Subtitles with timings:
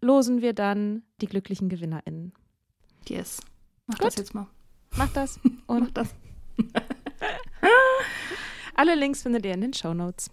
[0.00, 2.32] losen wir dann die glücklichen GewinnerInnen.
[3.08, 3.40] Yes.
[3.86, 4.06] Mach Gut.
[4.06, 4.46] das jetzt mal.
[4.96, 6.14] Macht das Mach und das.
[8.74, 10.30] alle Links findet ihr in den Show Notes.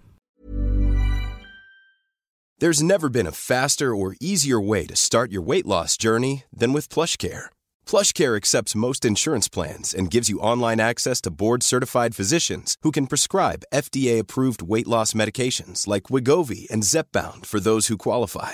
[2.60, 6.72] There's never been a faster or easier way to start your weight loss journey than
[6.72, 7.48] with PlushCare.
[7.86, 13.08] PlushCare accepts most insurance plans and gives you online access to board-certified physicians who can
[13.08, 18.54] prescribe FDA-approved weight loss medications like Wigovi and Zepbound for those who qualify.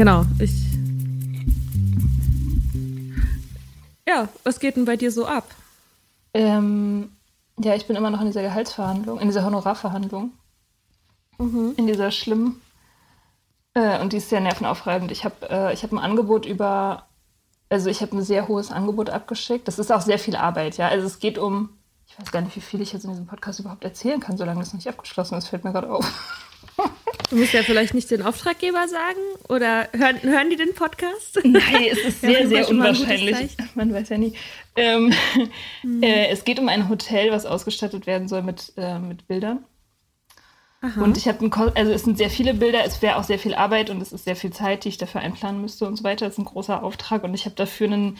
[0.00, 0.50] Genau, ich.
[4.08, 5.44] Ja, was geht denn bei dir so ab?
[6.32, 7.12] Ähm,
[7.58, 10.32] ja, ich bin immer noch in dieser Gehaltsverhandlung, in dieser Honorarverhandlung.
[11.36, 12.62] In dieser schlimmen.
[13.74, 15.10] Äh, und die ist sehr nervenaufreibend.
[15.10, 17.06] Ich habe äh, ich hab ein Angebot über,
[17.68, 19.68] also ich habe ein sehr hohes Angebot abgeschickt.
[19.68, 20.88] Das ist auch sehr viel Arbeit, ja.
[20.88, 23.60] Also es geht um, ich weiß gar nicht, wie viel ich jetzt in diesem Podcast
[23.60, 26.10] überhaupt erzählen kann, solange das noch nicht abgeschlossen ist, fällt mir gerade auf.
[27.30, 31.38] Du musst ja vielleicht nicht den Auftraggeber sagen oder hören, hören die den Podcast?
[31.44, 33.56] Nein, es ist Ja, sehr, das sehr ein unwahrscheinlich.
[33.76, 34.34] Man weiß ja nie.
[34.74, 35.12] Ähm,
[36.02, 39.64] äh, es geht um ein Hotel, was ausgestattet werden soll mit, äh, mit Bildern.
[40.96, 43.90] Und ich habe, also es sind sehr viele Bilder, es wäre auch sehr viel Arbeit
[43.90, 46.24] und es ist sehr viel Zeit, die ich dafür einplanen müsste und so weiter.
[46.24, 48.16] Das ist ein großer Auftrag und ich habe dafür einen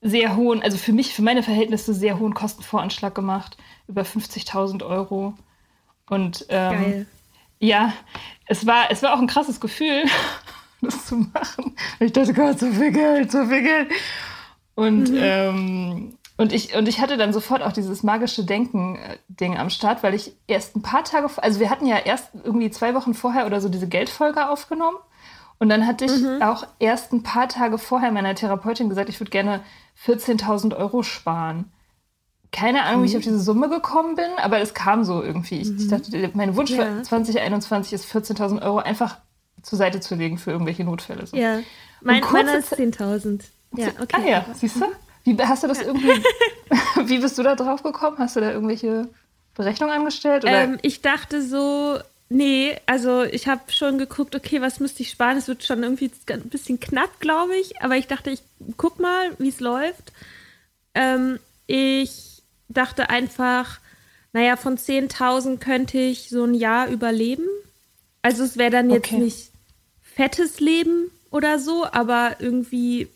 [0.00, 5.34] sehr hohen, also für mich, für meine Verhältnisse sehr hohen Kostenvoranschlag gemacht, über 50.000 Euro.
[6.08, 7.06] Und ähm, Geil.
[7.58, 7.92] ja,
[8.50, 10.04] es war, es war auch ein krasses Gefühl,
[10.82, 11.76] das zu machen.
[12.00, 13.88] Ich dachte, Gott, so viel Geld, so viel Geld.
[14.74, 20.02] Und, ähm, und, ich, und ich hatte dann sofort auch dieses magische Denken-Ding am Start,
[20.02, 23.14] weil ich erst ein paar Tage, vor- also wir hatten ja erst irgendwie zwei Wochen
[23.14, 24.96] vorher oder so diese Geldfolge aufgenommen.
[25.58, 26.12] Und dann hatte ich
[26.42, 29.60] auch erst ein paar Tage vorher meiner Therapeutin gesagt, ich würde gerne
[30.06, 31.70] 14.000 Euro sparen.
[32.52, 35.60] Keine Ahnung, wie ich auf diese Summe gekommen bin, aber es kam so irgendwie.
[35.60, 36.96] Ich, ich dachte, mein Wunsch Ja.
[36.96, 39.18] für 2021 ist 14.000 Euro einfach
[39.62, 41.26] zur Seite zu legen für irgendwelche Notfälle.
[41.26, 41.36] So.
[41.36, 41.60] Ja,
[42.00, 43.42] mein, meiner ist Zeit- 10.000.
[43.76, 44.16] Ja, okay.
[44.16, 44.86] Ah ja, siehst du?
[45.24, 46.08] Wie hast du das irgendwie,
[47.04, 48.18] wie bist du da drauf gekommen?
[48.18, 49.08] Hast du da irgendwelche
[49.54, 50.44] Berechnungen angestellt?
[50.46, 51.98] Ähm, ich dachte so,
[52.30, 55.36] nee, also ich habe schon geguckt, okay, was müsste ich sparen?
[55.36, 57.80] Es wird schon irgendwie ein bisschen knapp, glaube ich.
[57.82, 58.42] Aber ich dachte, ich
[58.76, 60.12] guck mal, wie es läuft.
[60.94, 62.29] Ähm, ich
[62.70, 63.80] dachte einfach,
[64.32, 67.44] naja, von 10.000 könnte ich so ein Jahr überleben.
[68.22, 69.18] Also es wäre dann jetzt Okay.
[69.18, 69.50] nicht
[70.02, 73.08] fettes Leben oder so, aber irgendwie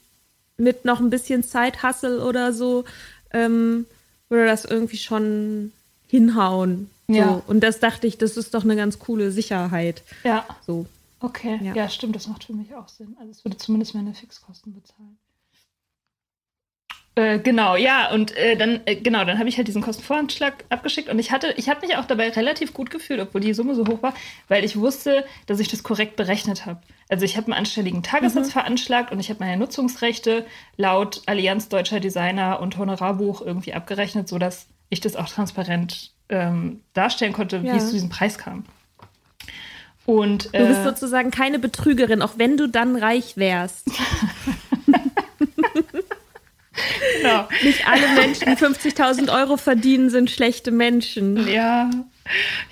[0.57, 2.85] mit noch ein bisschen Zeithassel oder so
[3.33, 3.87] ähm,
[4.29, 5.73] würde das irgendwie schon
[6.07, 6.91] hinhauen.
[7.09, 7.15] So.
[7.15, 7.43] Ja.
[7.47, 10.03] Und das dachte ich, das ist doch eine ganz coole Sicherheit.
[10.23, 10.87] ja, So.
[11.21, 11.59] okay.
[11.63, 11.75] Ja.
[11.75, 11.89] Ja.
[11.89, 13.17] stimmt, das macht für mich auch Sinn.
[13.21, 15.19] Also es würde zumindest meine Fixkosten bezahlen.
[17.17, 21.09] Äh, genau, ja, und äh, dann, äh, genau, dann habe ich halt diesen Kostenvoranschlag abgeschickt
[21.09, 23.87] und ich hatte, ich habe mich auch dabei relativ gut gefühlt, obwohl die Summe so
[23.87, 24.15] hoch war,
[24.49, 26.81] weil ich wusste, dass ich das korrekt berechnet habe.
[27.09, 28.53] Also ich habe einen anständigen Tagessatz mhm.
[28.53, 30.45] veranschlagt und ich habe meine Nutzungsrechte
[30.77, 37.33] laut Allianz Deutscher Designer und Honorarbuch irgendwie abgerechnet, sodass ich das auch transparent ähm, darstellen
[37.33, 37.75] konnte, ja.
[37.75, 38.65] wie es zu diesem Preis kam.
[40.07, 43.89] Und, du bist äh, sozusagen keine Betrügerin, auch wenn du dann reich wärst.
[47.17, 47.49] genau.
[47.63, 51.49] Nicht alle Menschen, die 50.000 Euro verdienen, sind schlechte Menschen.
[51.49, 51.91] Ja,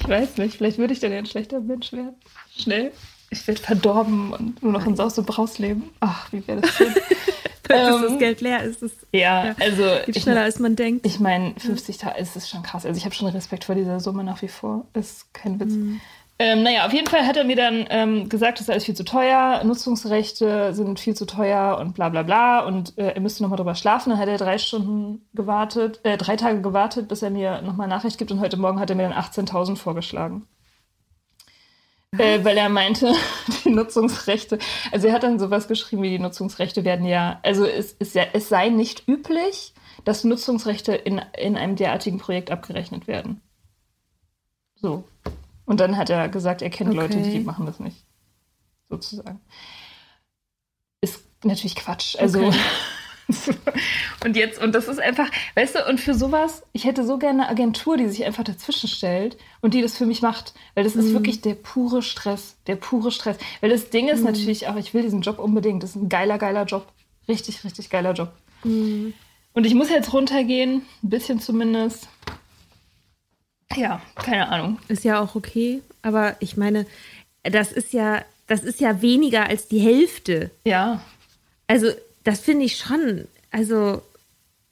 [0.01, 0.57] ich weiß nicht.
[0.57, 2.15] Vielleicht würde ich dann ja ein schlechter Mensch werden.
[2.57, 2.93] Schnell.
[3.31, 5.91] Ich werde verdorben und nur noch in Saus und Braus leben.
[6.01, 6.95] Ach, wie wäre das schön.
[7.63, 8.83] Bis ähm, das Geld leer ist.
[8.83, 9.85] Es, ja, ja, also.
[10.05, 11.07] Geht schneller, ich, als man denkt.
[11.07, 12.85] Ich meine, 50.000 ist, ist schon krass.
[12.85, 14.87] Also, ich habe schon Respekt vor dieser Summe nach wie vor.
[14.95, 15.73] Ist kein Witz.
[15.73, 16.01] Mhm.
[16.45, 18.97] Ähm, naja, auf jeden Fall hat er mir dann ähm, gesagt, das ist alles viel
[18.97, 23.45] zu teuer, Nutzungsrechte sind viel zu teuer und bla bla bla und äh, er müsste
[23.45, 24.11] nochmal drüber schlafen.
[24.11, 28.19] Dann hat er drei Stunden gewartet, äh, drei Tage gewartet, bis er mir nochmal Nachricht
[28.19, 30.49] gibt und heute Morgen hat er mir dann 18.000 vorgeschlagen.
[32.19, 33.15] Äh, weil er meinte,
[33.65, 34.59] die Nutzungsrechte,
[34.91, 38.49] also er hat dann sowas geschrieben wie die Nutzungsrechte werden ja, also es, es, es
[38.49, 39.75] sei nicht üblich,
[40.05, 43.41] dass Nutzungsrechte in, in einem derartigen Projekt abgerechnet werden.
[44.75, 45.05] So.
[45.65, 46.99] Und dann hat er gesagt, er kennt okay.
[46.99, 48.05] Leute, die machen das nicht.
[48.89, 49.41] Sozusagen.
[51.01, 52.17] Ist natürlich Quatsch.
[52.17, 52.47] Also.
[52.47, 52.59] Okay.
[54.25, 57.43] und jetzt, und das ist einfach, weißt du, und für sowas, ich hätte so gerne
[57.43, 60.55] eine Agentur, die sich einfach dazwischen stellt und die das für mich macht.
[60.75, 61.01] Weil das mhm.
[61.03, 62.57] ist wirklich der pure Stress.
[62.67, 63.39] Der pure Stress.
[63.61, 64.27] Weil das Ding ist mhm.
[64.27, 65.83] natürlich auch, ich will diesen Job unbedingt.
[65.83, 66.87] Das ist ein geiler, geiler Job.
[67.29, 68.33] Richtig, richtig geiler Job.
[68.65, 69.15] Mhm.
[69.55, 72.09] Und ich muss jetzt runtergehen, ein bisschen zumindest.
[73.77, 74.79] Ja, keine Ahnung.
[74.89, 76.87] Ist ja auch okay, aber ich meine,
[77.43, 80.51] das ist ja, das ist ja weniger als die Hälfte.
[80.65, 81.01] Ja.
[81.67, 81.89] Also,
[82.25, 84.03] das finde ich schon, also.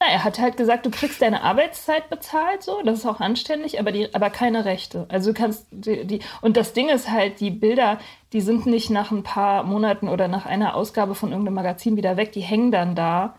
[0.01, 3.79] Na, er hat halt gesagt, du kriegst deine Arbeitszeit bezahlt, so, das ist auch anständig,
[3.79, 5.07] aber, die, aber keine Rechte.
[5.11, 7.99] Also du kannst die, die, und das Ding ist halt, die Bilder,
[8.33, 12.17] die sind nicht nach ein paar Monaten oder nach einer Ausgabe von irgendeinem Magazin wieder
[12.17, 13.37] weg, die hängen dann da,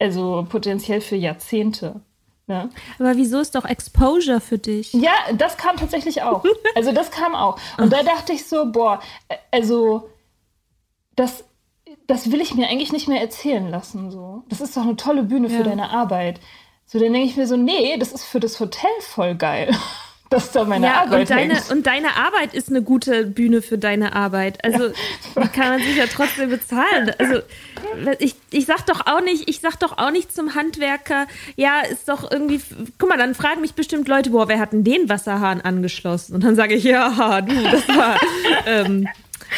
[0.00, 2.00] also potenziell für Jahrzehnte.
[2.48, 2.68] Ja.
[2.98, 4.92] Aber wieso ist doch Exposure für dich?
[4.92, 6.44] Ja, das kam tatsächlich auch.
[6.74, 7.58] Also das kam auch.
[7.78, 9.00] Und da dachte ich so, boah,
[9.50, 10.08] also
[11.16, 11.44] das,
[12.06, 14.10] das will ich mir eigentlich nicht mehr erzählen lassen.
[14.10, 14.42] So.
[14.48, 15.58] Das ist doch eine tolle Bühne ja.
[15.58, 16.40] für deine Arbeit.
[16.86, 19.74] So, dann denke ich mir so, nee, das ist für das Hotel voll geil
[20.32, 21.70] dass da meine ja, Arbeit und deine, hängt.
[21.70, 24.64] und deine Arbeit ist eine gute Bühne für deine Arbeit.
[24.64, 24.92] Also ja.
[25.42, 27.12] die kann man sich ja trotzdem bezahlen.
[27.18, 27.40] Also
[28.18, 31.26] ich, ich sag doch auch nicht, ich sag doch auch nicht zum Handwerker,
[31.56, 32.60] ja, ist doch irgendwie,
[32.98, 36.34] guck mal, dann fragen mich bestimmt Leute, boah, wer hat denn den Wasserhahn angeschlossen?
[36.34, 38.16] Und dann sage ich, ja, du, das war
[38.66, 39.08] ähm,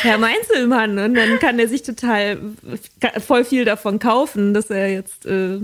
[0.02, 0.98] Herr Meinzelmann.
[0.98, 2.38] Und dann kann er sich total
[3.24, 5.60] voll viel davon kaufen, dass er jetzt äh,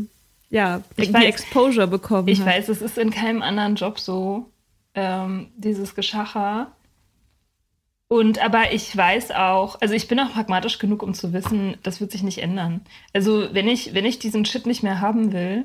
[0.51, 2.49] ja, ich weiß, Exposure bekommen Ich hat.
[2.49, 4.47] weiß, es ist in keinem anderen Job so
[5.01, 6.73] ähm, dieses Geschacher.
[8.09, 12.01] Und aber ich weiß auch, also ich bin auch pragmatisch genug, um zu wissen, das
[12.01, 12.81] wird sich nicht ändern.
[13.13, 15.65] Also wenn ich, wenn ich diesen Shit nicht mehr haben will,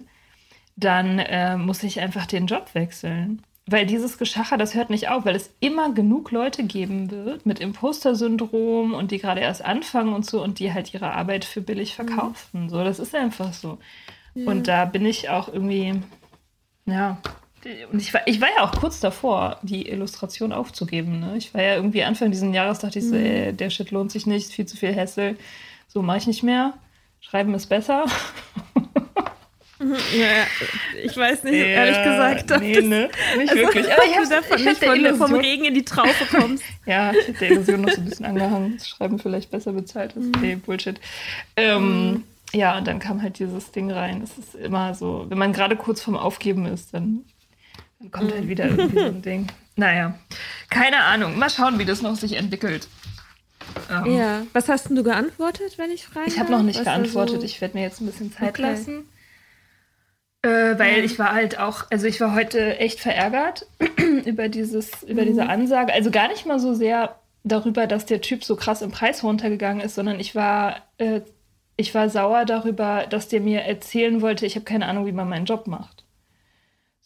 [0.76, 3.42] dann äh, muss ich einfach den Job wechseln.
[3.68, 7.60] Weil dieses Geschacher, das hört nicht auf, weil es immer genug Leute geben wird mit
[7.60, 11.98] Imposter-Syndrom und die gerade erst anfangen und so und die halt ihre Arbeit für billig
[11.98, 12.08] mhm.
[12.08, 12.64] verkaufen.
[12.66, 12.70] Mhm.
[12.70, 13.80] So, das ist einfach so.
[14.36, 14.52] Ja.
[14.52, 16.00] Und da bin ich auch irgendwie,
[16.86, 17.18] ja,
[17.92, 21.20] und ich war, ich war ja auch kurz davor, die Illustration aufzugeben.
[21.20, 21.36] Ne?
[21.38, 23.26] Ich war ja irgendwie Anfang dieses Jahres, dachte ich so, mhm.
[23.26, 25.38] ey, der Shit lohnt sich nicht, viel zu viel Hässel.
[25.88, 26.74] So mache ich nicht mehr.
[27.22, 28.06] Schreiben ist besser.
[29.80, 30.46] Ja,
[31.04, 32.62] ich weiß nicht, ja, ehrlich gesagt.
[32.62, 33.10] Nee, ne?
[33.38, 33.86] Nicht also, wirklich.
[33.94, 36.64] Aber ich habe davon nicht von, Illusion, vom Regen in die Traufe kommst.
[36.86, 38.78] ja, ich hätte der Illusion noch so ein bisschen angehangen.
[38.78, 40.36] Das Schreiben vielleicht besser bezahlt ist.
[40.36, 40.42] Mhm.
[40.42, 41.00] Nee, Bullshit.
[41.58, 42.24] Ähm, mhm.
[42.54, 44.22] Ja, und dann kam halt dieses Ding rein.
[44.22, 47.26] Es ist immer so, wenn man gerade kurz vorm Aufgeben ist, dann
[48.00, 49.48] dann kommt halt wieder irgendwie so ein Ding.
[49.76, 50.18] Naja,
[50.70, 51.38] keine Ahnung.
[51.38, 52.88] Mal schauen, wie das noch sich entwickelt.
[53.90, 56.28] Ähm, ja, was hast denn du geantwortet, wenn ich frage?
[56.28, 57.42] Ich habe noch nicht geantwortet.
[57.42, 57.46] So?
[57.46, 58.62] Ich werde mir jetzt ein bisschen Zeit okay.
[58.62, 59.10] lassen.
[60.42, 61.04] Äh, weil ja.
[61.04, 63.66] ich war halt auch, also ich war heute echt verärgert
[64.26, 65.28] über dieses, über mhm.
[65.28, 65.94] diese Ansage.
[65.94, 69.84] Also gar nicht mal so sehr darüber, dass der Typ so krass im Preis runtergegangen
[69.84, 71.22] ist, sondern ich war, äh,
[71.78, 75.30] ich war sauer darüber, dass der mir erzählen wollte, ich habe keine Ahnung, wie man
[75.30, 75.95] meinen Job macht.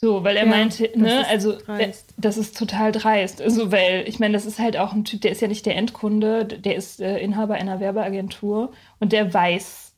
[0.01, 2.13] So, weil er ja, meinte, ne, also dreist.
[2.15, 3.41] das ist total dreist.
[3.41, 5.75] Also, weil, ich meine, das ist halt auch ein Typ, der ist ja nicht der
[5.75, 9.91] Endkunde, der ist äh, Inhaber einer Werbeagentur und der weiß,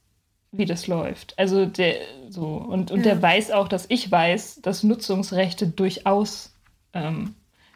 [0.51, 1.38] wie das läuft.
[1.38, 1.98] Also der
[2.29, 3.13] so, und, und ja.
[3.13, 6.51] der weiß auch, dass ich weiß, dass Nutzungsrechte durchaus
[6.93, 7.36] ähm,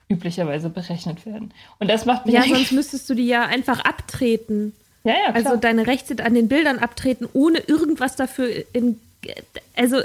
[0.10, 1.54] üblicherweise berechnet werden.
[1.80, 2.34] Und das macht mich.
[2.34, 4.74] Ja, sonst müsstest du die ja einfach abtreten.
[5.04, 5.36] Ja, ja, klar.
[5.36, 9.00] Also deine Rechte an den Bildern abtreten, ohne irgendwas dafür in
[9.76, 10.02] also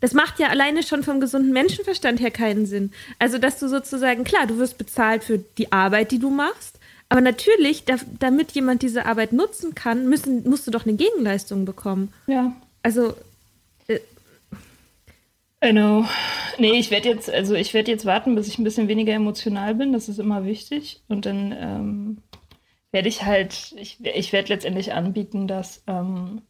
[0.00, 2.92] das macht ja alleine schon vom gesunden Menschenverstand her keinen Sinn.
[3.18, 6.80] Also, dass du sozusagen, klar, du wirst bezahlt für die Arbeit, die du machst,
[7.10, 11.64] aber natürlich, da, damit jemand diese Arbeit nutzen kann, müssen, musst du doch eine Gegenleistung
[11.64, 12.12] bekommen.
[12.28, 12.54] Ja.
[12.84, 13.14] Also.
[13.88, 13.98] Äh,
[15.62, 16.06] I know.
[16.56, 19.74] Nee, ich werde jetzt, also ich werde jetzt warten, bis ich ein bisschen weniger emotional
[19.74, 19.92] bin.
[19.92, 21.02] Das ist immer wichtig.
[21.08, 22.18] Und dann ähm,
[22.92, 26.42] werde ich halt, ich, ich werde letztendlich anbieten, dass, ähm,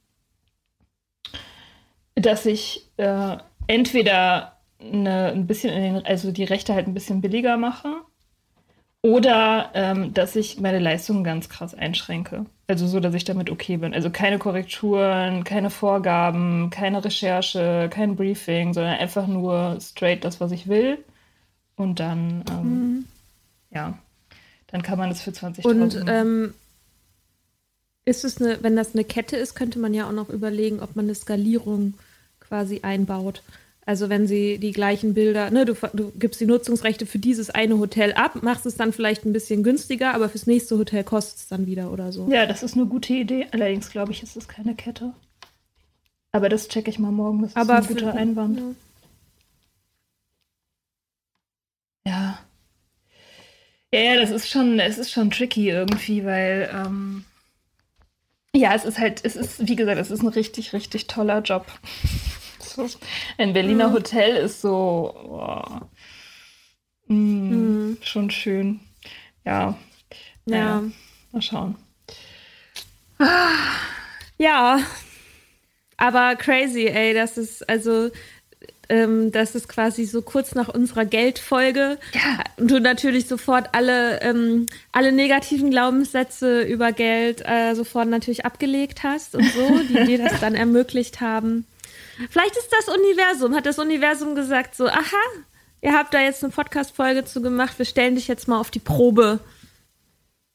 [2.20, 3.36] dass ich äh,
[3.66, 7.88] entweder eine, ein bisschen in den, also die Rechte halt ein bisschen billiger mache
[9.02, 12.46] oder ähm, dass ich meine Leistungen ganz krass einschränke.
[12.66, 13.94] Also so, dass ich damit okay bin.
[13.94, 20.52] Also keine Korrekturen, keine Vorgaben, keine Recherche, kein Briefing, sondern einfach nur straight das, was
[20.52, 20.98] ich will.
[21.76, 23.04] Und dann, ähm, mhm.
[23.70, 23.98] ja,
[24.66, 25.66] dann kann man es für 20.000.
[25.66, 26.54] Und ähm,
[28.04, 30.94] ist es eine, wenn das eine Kette ist, könnte man ja auch noch überlegen, ob
[30.94, 31.94] man eine Skalierung
[32.50, 33.42] quasi einbaut.
[33.86, 37.78] Also wenn sie die gleichen Bilder, ne, du, du, gibst die Nutzungsrechte für dieses eine
[37.78, 41.48] Hotel ab, machst es dann vielleicht ein bisschen günstiger, aber fürs nächste Hotel kostet es
[41.48, 42.28] dann wieder oder so.
[42.30, 43.46] Ja, das ist eine gute Idee.
[43.52, 45.14] Allerdings glaube ich, ist es keine Kette.
[46.32, 47.42] Aber das checke ich mal morgen.
[47.42, 48.60] Das ist aber ein guter Einwand.
[52.04, 52.12] Ja.
[52.12, 52.38] ja.
[53.92, 57.24] Ja, ja, das ist schon, es ist schon tricky irgendwie, weil ähm,
[58.54, 61.66] ja, es ist halt, es ist, wie gesagt, es ist ein richtig, richtig toller Job.
[63.38, 63.92] Ein Berliner mhm.
[63.92, 65.14] Hotel ist so
[67.08, 67.98] oh, mhm.
[68.02, 68.80] schon schön.
[69.44, 69.76] Ja.
[70.46, 70.56] Ja.
[70.56, 70.82] ja.
[71.32, 71.76] Mal schauen.
[74.38, 74.80] Ja.
[75.96, 78.10] Aber crazy, ey, das ist also
[78.90, 82.42] ähm, das ist quasi so kurz nach unserer Geldfolge ja.
[82.56, 89.36] du natürlich sofort alle, ähm, alle negativen Glaubenssätze über Geld äh, sofort natürlich abgelegt hast
[89.36, 91.66] und so, die dir das dann ermöglicht haben.
[92.28, 95.22] Vielleicht ist das Universum, hat das Universum gesagt so, aha,
[95.80, 98.78] ihr habt da jetzt eine Podcast-Folge zu gemacht, wir stellen dich jetzt mal auf die
[98.78, 99.40] Probe.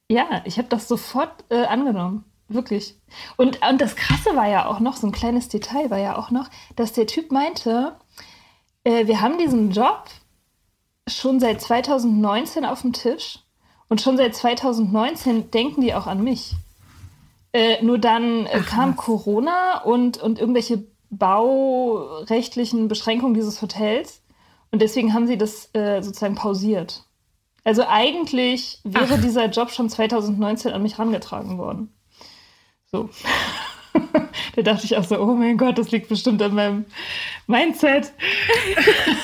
[0.10, 2.25] Ja, ich habe das sofort äh, angenommen.
[2.48, 2.95] Wirklich.
[3.38, 6.29] Und, und das Krasse war ja auch noch, so ein kleines Detail war ja auch
[6.29, 7.95] noch, dass der Typ meinte,
[8.84, 10.05] äh, wir haben diesen Job
[11.07, 13.39] schon seit 2019 auf dem Tisch
[13.89, 16.55] und schon seit 2019 denken die auch an mich.
[17.51, 19.05] Äh, nur dann äh, kam was.
[19.05, 24.21] Corona und, und irgendwelche baurechtlichen Beschränkungen dieses Hotels.
[24.71, 27.03] Und deswegen haben sie das äh, sozusagen pausiert.
[27.63, 29.21] Also eigentlich wäre Ach.
[29.21, 31.93] dieser Job schon 2019 an mich herangetragen worden.
[32.91, 33.09] So.
[34.55, 36.85] da dachte ich auch so, oh mein Gott, das liegt bestimmt an meinem
[37.47, 38.13] Mindset.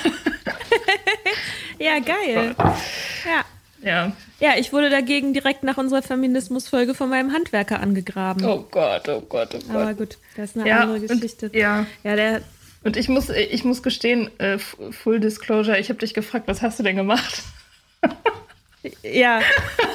[1.80, 2.56] ja, geil.
[2.58, 3.46] Ja.
[3.82, 4.12] Ja.
[4.40, 8.46] Ja, ich wurde dagegen direkt nach unserer Feminismus-Folge von meinem Handwerker angegraben.
[8.46, 9.70] Oh Gott, oh Gott, oh Gott.
[9.70, 11.48] Aber gut, das ist eine ja, andere Geschichte.
[11.48, 11.86] Und, ja.
[12.04, 12.42] Ja, der.
[12.84, 16.80] Und ich muss, ich muss gestehen, äh, Full Disclosure, ich habe dich gefragt, was hast
[16.80, 17.44] du denn gemacht?
[19.04, 19.42] Ja,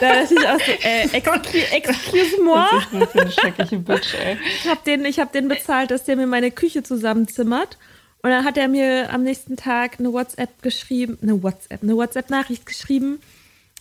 [0.00, 2.66] da ist ich auch so, äh, excuse, excuse moi.
[2.92, 4.38] Das ist eine schreckliche Bitch, ey.
[4.46, 7.78] Ich habe den, hab den bezahlt, dass der mir meine Küche zusammenzimmert.
[8.22, 12.64] Und dann hat er mir am nächsten Tag eine WhatsApp geschrieben, eine WhatsApp, eine WhatsApp-Nachricht
[12.64, 13.20] geschrieben,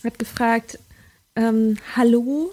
[0.04, 0.78] hat gefragt,
[1.34, 2.52] ähm, hallo,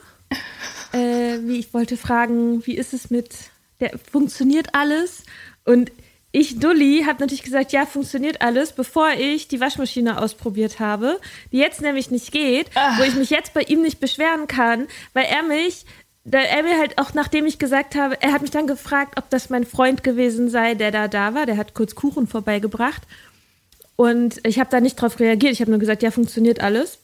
[0.92, 3.34] äh, wie ich wollte fragen, wie ist es mit,
[3.80, 5.24] der funktioniert alles?
[5.66, 5.92] Und
[6.36, 11.20] ich, Dulli, habe natürlich gesagt, ja, funktioniert alles, bevor ich die Waschmaschine ausprobiert habe,
[11.52, 12.98] die jetzt nämlich nicht geht, Ach.
[12.98, 15.86] wo ich mich jetzt bei ihm nicht beschweren kann, weil er mich,
[16.24, 19.30] da er mir halt auch, nachdem ich gesagt habe, er hat mich dann gefragt, ob
[19.30, 23.04] das mein Freund gewesen sei, der da da war, der hat kurz Kuchen vorbeigebracht
[23.96, 26.98] und ich habe da nicht drauf reagiert, ich habe nur gesagt, ja, funktioniert alles,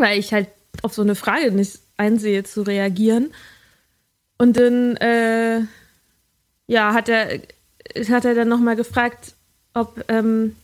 [0.00, 0.48] weil ich halt
[0.82, 3.32] auf so eine Frage nicht einsehe zu reagieren
[4.38, 5.60] und dann, äh,
[6.66, 7.40] ja, hat er
[8.08, 9.34] hat er dann nochmal gefragt,
[9.74, 10.56] ob ähm,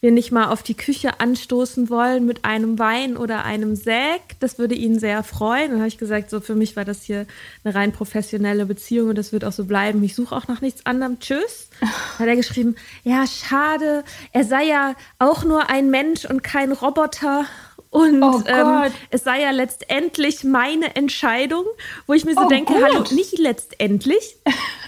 [0.00, 4.36] wir nicht mal auf die Küche anstoßen wollen mit einem Wein oder einem Sekt.
[4.40, 5.66] Das würde ihn sehr freuen.
[5.66, 7.26] Und dann habe ich gesagt, so für mich war das hier
[7.62, 10.02] eine rein professionelle Beziehung und das wird auch so bleiben.
[10.02, 11.20] Ich suche auch nach nichts anderem.
[11.20, 11.68] Tschüss.
[12.18, 12.74] Hat er geschrieben,
[13.04, 14.02] ja, schade.
[14.32, 17.44] Er sei ja auch nur ein Mensch und kein Roboter.
[17.90, 21.66] Und oh ähm, es sei ja letztendlich meine Entscheidung,
[22.06, 22.82] wo ich mir so oh denke, gut.
[22.82, 24.36] hallo, nicht letztendlich.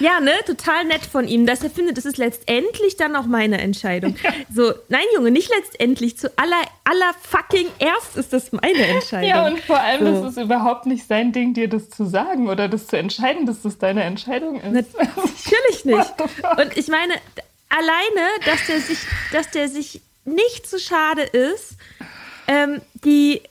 [0.00, 3.60] ja, ne, total nett von ihm, dass er findet, es ist letztendlich dann auch meine
[3.60, 4.16] Entscheidung.
[4.24, 4.32] Ja.
[4.50, 9.28] So, nein, Junge, nicht letztendlich, zu aller, aller fucking erst ist das meine Entscheidung.
[9.28, 10.26] Ja, und vor allem, so.
[10.26, 13.60] ist es überhaupt nicht sein Ding, dir das zu sagen oder das zu entscheiden, dass
[13.60, 14.94] das deine Entscheidung ist.
[14.96, 16.14] Natürlich nicht.
[16.56, 17.14] Und ich meine,
[17.68, 18.98] alleine, dass der sich,
[19.32, 21.76] dass der sich nicht zu schade ist,
[22.46, 23.42] ähm, die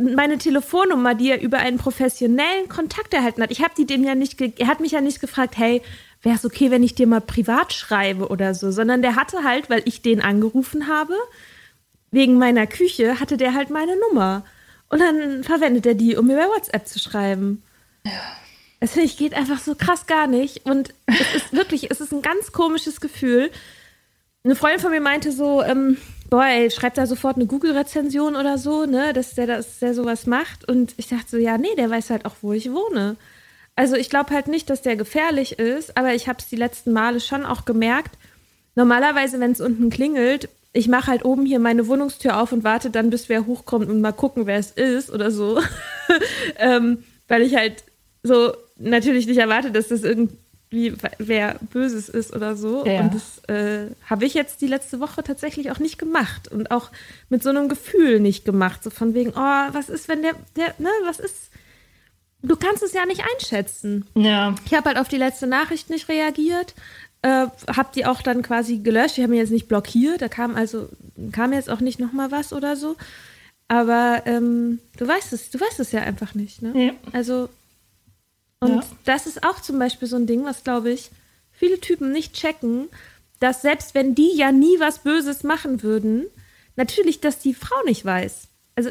[0.00, 3.50] meine Telefonnummer, die er über einen professionellen Kontakt erhalten hat.
[3.50, 5.82] Ich habe die dem ja nicht, er hat mich ja nicht gefragt, hey,
[6.22, 9.68] wäre es okay, wenn ich dir mal privat schreibe oder so, sondern der hatte halt,
[9.68, 11.14] weil ich den angerufen habe,
[12.10, 14.44] wegen meiner Küche, hatte der halt meine Nummer.
[14.88, 17.62] Und dann verwendet er die, um mir bei WhatsApp zu schreiben.
[18.06, 18.12] Ja.
[18.80, 20.66] Das finde ich geht einfach so krass gar nicht.
[20.66, 23.50] Und es ist wirklich, es ist ein ganz komisches Gefühl.
[24.44, 25.96] Eine Freundin von mir meinte so, ähm,
[26.28, 30.26] boah, ey, schreibt da sofort eine Google-Rezension oder so, ne, dass der, dass der sowas
[30.26, 30.68] macht.
[30.68, 33.16] Und ich dachte so, ja, nee, der weiß halt auch, wo ich wohne.
[33.76, 36.92] Also ich glaube halt nicht, dass der gefährlich ist, aber ich habe es die letzten
[36.92, 38.18] Male schon auch gemerkt.
[38.74, 42.90] Normalerweise, wenn es unten klingelt, ich mache halt oben hier meine Wohnungstür auf und warte
[42.90, 45.60] dann, bis wer hochkommt und mal gucken, wer es ist oder so.
[46.58, 47.84] ähm, weil ich halt
[48.22, 50.02] so natürlich nicht erwarte, dass das
[50.72, 52.84] irgendwie wer Böses ist oder so.
[52.86, 53.00] Ja.
[53.00, 56.90] Und das äh, habe ich jetzt die letzte Woche tatsächlich auch nicht gemacht und auch
[57.28, 58.82] mit so einem Gefühl nicht gemacht.
[58.82, 61.50] So von wegen, oh, was ist, wenn der, der, ne, was ist,
[62.42, 64.06] du kannst es ja nicht einschätzen.
[64.14, 64.54] Ja.
[64.64, 66.74] Ich habe halt auf die letzte Nachricht nicht reagiert.
[67.22, 69.16] Äh, hab die auch dann quasi gelöscht.
[69.16, 70.22] Die haben mich jetzt nicht blockiert.
[70.22, 70.88] Da kam also
[71.30, 72.96] kam jetzt auch nicht noch mal was oder so.
[73.68, 76.62] Aber ähm, du weißt es, du weißt es ja einfach nicht.
[76.62, 76.86] Ne?
[76.86, 76.92] Ja.
[77.12, 77.48] Also
[78.62, 78.82] und ja.
[79.04, 81.10] das ist auch zum Beispiel so ein Ding, was glaube ich
[81.50, 82.88] viele Typen nicht checken,
[83.40, 86.26] dass selbst wenn die ja nie was Böses machen würden,
[86.76, 88.46] natürlich, dass die Frau nicht weiß.
[88.76, 88.90] Also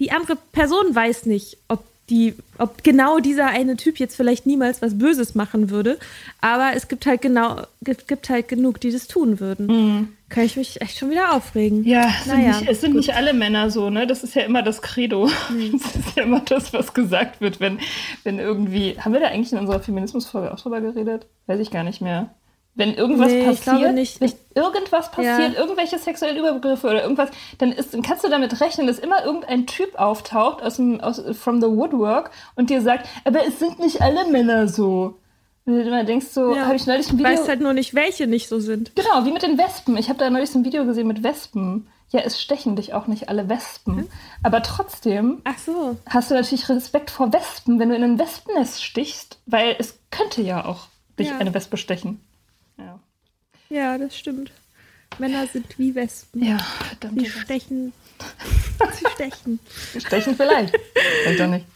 [0.00, 4.80] die andere Person weiß nicht, ob die, ob genau dieser eine Typ jetzt vielleicht niemals
[4.80, 5.98] was Böses machen würde,
[6.40, 9.66] aber es gibt halt genau, gibt, gibt halt genug, die das tun würden.
[9.66, 10.08] Mhm.
[10.28, 11.84] Kann ich mich echt schon wieder aufregen.
[11.84, 14.06] Ja, es naja, sind, nicht, es sind nicht, alle Männer so, ne?
[14.06, 15.30] Das ist ja immer das Credo.
[15.50, 15.80] Mhm.
[15.82, 17.78] Das ist ja immer das, was gesagt wird, wenn,
[18.24, 18.96] wenn irgendwie.
[18.98, 21.26] Haben wir da eigentlich in unserer Feminismusfolge auch drüber geredet?
[21.46, 22.30] Weiß ich gar nicht mehr
[22.76, 25.58] wenn irgendwas nee, passiert, wenn irgendwas passiert, ja.
[25.58, 29.98] irgendwelche sexuellen Übergriffe oder irgendwas, dann, ist, kannst du damit rechnen, dass immer irgendein Typ
[29.98, 34.26] auftaucht aus dem aus from the woodwork und dir sagt, aber es sind nicht alle
[34.30, 35.18] Männer so.
[35.64, 36.66] Und du immer denkst so, ja.
[36.66, 37.32] habe ich neulich ein Video.
[37.32, 38.94] Weißt halt nur nicht, welche nicht so sind.
[38.94, 39.96] Genau, wie mit den Wespen.
[39.96, 41.88] Ich habe da neulich so ein Video gesehen mit Wespen.
[42.10, 43.96] Ja, es stechen dich auch nicht alle Wespen.
[43.96, 44.08] Hm?
[44.44, 45.96] Aber trotzdem Ach so.
[46.08, 50.40] hast du natürlich Respekt vor Wespen, wenn du in ein Wespennest stichst, weil es könnte
[50.40, 50.86] ja auch
[51.18, 51.38] dich ja.
[51.38, 52.20] eine Wespe stechen.
[52.78, 53.00] Ja.
[53.68, 54.52] Ja, das stimmt.
[55.18, 56.44] Männer sind wie Wespen.
[56.44, 57.20] Ja, verdammt.
[57.20, 57.92] Sie stechen.
[58.92, 59.58] Sie stechen.
[59.92, 60.74] Sie stechen vielleicht.
[61.22, 61.66] Vielleicht doch nicht.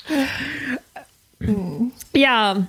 [2.14, 2.66] Ja,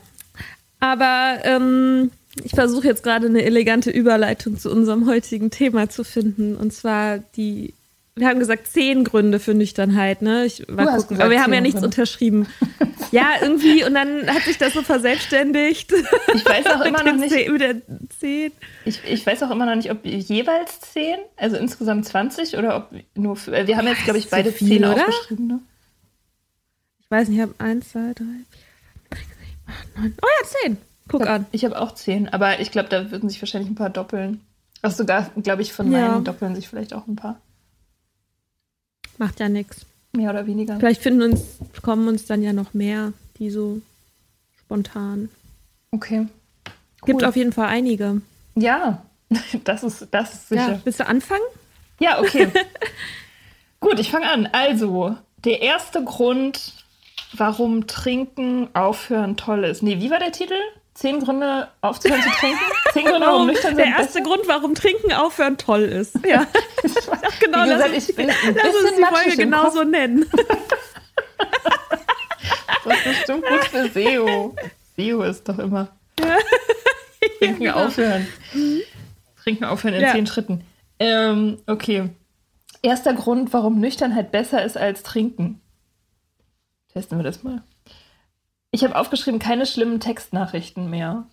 [0.79, 2.12] aber ähm,
[2.43, 6.55] ich versuche jetzt gerade eine elegante Überleitung zu unserem heutigen Thema zu finden.
[6.55, 7.73] Und zwar die
[8.15, 10.45] wir haben gesagt, zehn Gründe für Nüchternheit, ne?
[10.45, 11.95] Ich war gucken, aber wir haben ja nichts Gründe.
[11.95, 12.45] unterschrieben.
[13.12, 15.93] ja, irgendwie, und dann hat sich das so verselbstständigt.
[16.36, 17.50] Ich weiß auch immer noch nicht.
[17.50, 17.76] Mit der
[18.19, 18.52] zehn.
[18.84, 22.89] Ich, ich weiß auch immer noch nicht, ob jeweils zehn, also insgesamt 20 oder ob
[23.15, 23.38] nur.
[23.38, 25.08] Für, wir haben jetzt, glaube ich, beide viel, zehn oder?
[25.08, 25.60] aufgeschrieben, ne?
[27.00, 28.26] Ich weiß nicht, ich habe eins, zwei, drei,
[29.10, 30.13] vier, sechs, sieben, acht, neun.
[30.21, 30.78] Oh ja, zehn.
[31.08, 31.45] Guck ich hab, an.
[31.54, 34.41] Ich habe auch zehn, aber ich glaube, da würden sich wahrscheinlich ein paar doppeln.
[34.82, 36.10] Auch sogar, glaube ich, von ja.
[36.10, 37.39] meinen doppeln sich vielleicht auch ein paar.
[39.21, 39.86] Macht ja nichts.
[40.13, 40.77] Mehr oder weniger.
[40.77, 43.79] Vielleicht finden uns, kommen uns dann ja noch mehr, die so
[44.60, 45.29] spontan.
[45.91, 46.21] Okay.
[46.25, 47.05] Cool.
[47.05, 48.23] Gibt auf jeden Fall einige.
[48.55, 49.05] Ja,
[49.63, 50.71] das ist, das ist sicher.
[50.71, 51.43] Ja, willst du anfangen?
[51.99, 52.47] Ja, okay.
[53.79, 54.49] Gut, ich fange an.
[54.53, 56.73] Also, der erste Grund,
[57.34, 59.84] warum Trinken aufhören toll ist.
[59.84, 60.57] Nee, wie war der Titel?
[61.01, 62.59] Zehn Gründe aufzuhören zu trinken?
[62.93, 64.21] Zehn Gründe, warum nüchtern Der erste besser?
[64.21, 66.15] Grund, warum Trinken aufhören toll ist.
[66.23, 66.45] Ja.
[67.11, 70.29] Ach, genau, Wie gesagt, ich bin ein lass uns die Folge genauso nennen.
[72.83, 74.55] das ist bestimmt gut für SEO.
[74.95, 75.87] SEO ist doch immer.
[76.19, 76.37] Ja.
[77.39, 77.85] Trinken ja, genau.
[77.87, 78.27] aufhören.
[78.53, 78.81] Mhm.
[79.41, 80.11] Trinken aufhören in ja.
[80.11, 80.63] zehn Schritten.
[80.99, 82.09] Ähm, okay.
[82.83, 85.61] Erster Grund, warum Nüchternheit besser ist als Trinken.
[86.93, 87.63] Testen wir das mal.
[88.71, 91.25] Ich habe aufgeschrieben, keine schlimmen Textnachrichten mehr.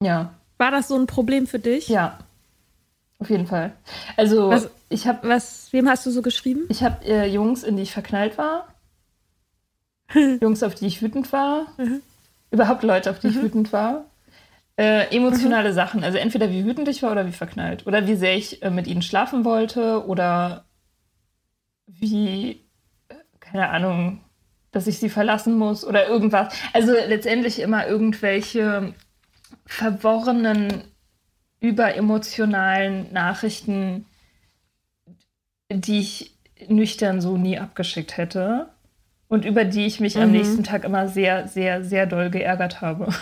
[0.00, 0.34] Ja.
[0.56, 1.88] War das so ein Problem für dich?
[1.88, 2.18] Ja.
[3.18, 3.72] Auf jeden Fall.
[4.16, 5.28] Also, was, ich habe.
[5.28, 6.66] Was, wem hast du so geschrieben?
[6.68, 8.72] Ich habe äh, Jungs, in die ich verknallt war.
[10.40, 11.66] Jungs, auf die ich wütend war.
[11.76, 12.00] Mhm.
[12.52, 13.32] Überhaupt Leute, auf die mhm.
[13.32, 14.04] ich wütend war.
[14.76, 15.74] Äh, emotionale mhm.
[15.74, 16.04] Sachen.
[16.04, 17.88] Also, entweder wie wütend ich war oder wie verknallt.
[17.88, 20.06] Oder wie sehr ich äh, mit ihnen schlafen wollte.
[20.06, 20.64] Oder
[21.88, 22.64] wie.
[23.08, 24.20] Äh, keine Ahnung
[24.78, 26.54] dass ich sie verlassen muss oder irgendwas.
[26.72, 28.94] Also letztendlich immer irgendwelche
[29.66, 30.84] verworrenen,
[31.58, 34.06] überemotionalen Nachrichten,
[35.68, 36.38] die ich
[36.68, 38.68] nüchtern so nie abgeschickt hätte
[39.26, 40.22] und über die ich mich mhm.
[40.22, 43.12] am nächsten Tag immer sehr, sehr, sehr doll geärgert habe.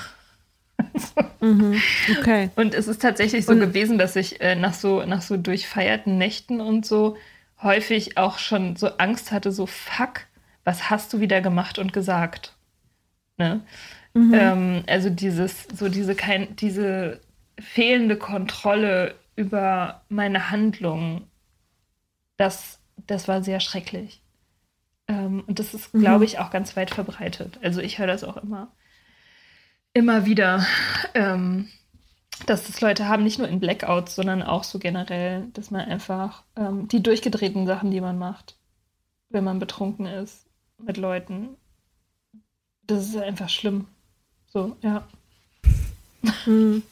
[1.40, 1.80] mhm.
[2.18, 2.50] Okay.
[2.56, 6.18] Und es ist tatsächlich so und gewesen, dass ich äh, nach so nach so durchfeierten
[6.18, 7.16] Nächten und so
[7.62, 10.26] häufig auch schon so Angst hatte, so fuck,
[10.66, 12.56] was hast du wieder gemacht und gesagt?
[13.38, 13.62] Ne?
[14.14, 14.34] Mhm.
[14.34, 17.20] Ähm, also dieses, so diese kein, diese
[17.58, 21.30] fehlende Kontrolle über meine Handlungen,
[22.36, 24.22] das, das war sehr schrecklich.
[25.06, 26.24] Ähm, und das ist, glaube mhm.
[26.24, 27.60] ich, auch ganz weit verbreitet.
[27.62, 28.72] Also ich höre das auch immer,
[29.92, 30.66] immer wieder,
[31.14, 31.68] ähm,
[32.46, 36.42] dass das Leute haben, nicht nur in Blackouts, sondern auch so generell, dass man einfach
[36.56, 38.58] ähm, die durchgedrehten Sachen, die man macht,
[39.28, 40.45] wenn man betrunken ist
[40.78, 41.56] mit Leuten,
[42.86, 43.86] das ist einfach schlimm.
[44.52, 45.06] So, ja.
[46.46, 46.82] Mhm.